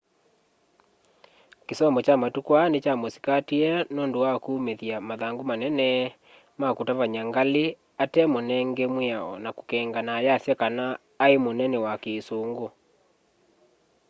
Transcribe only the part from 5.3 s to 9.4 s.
manene ma kũtavanya ngalĩ ate mũnenge mwĩao